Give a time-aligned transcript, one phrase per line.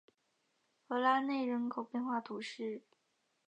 [0.87, 2.81] 弗拉内人口变化图示